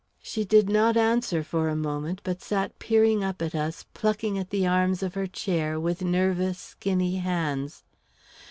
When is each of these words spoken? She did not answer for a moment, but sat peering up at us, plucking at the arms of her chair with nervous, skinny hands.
She 0.23 0.45
did 0.45 0.67
not 0.67 0.97
answer 0.97 1.43
for 1.43 1.69
a 1.69 1.75
moment, 1.75 2.21
but 2.23 2.41
sat 2.41 2.79
peering 2.79 3.23
up 3.23 3.39
at 3.39 3.53
us, 3.53 3.85
plucking 3.93 4.35
at 4.39 4.49
the 4.49 4.65
arms 4.65 5.03
of 5.03 5.13
her 5.13 5.27
chair 5.27 5.79
with 5.79 6.01
nervous, 6.01 6.57
skinny 6.57 7.17
hands. 7.17 7.83